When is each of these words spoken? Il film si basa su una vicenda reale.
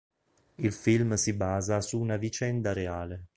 Il 0.55 0.71
film 0.71 1.13
si 1.13 1.31
basa 1.33 1.79
su 1.79 1.99
una 1.99 2.17
vicenda 2.17 2.73
reale. 2.73 3.27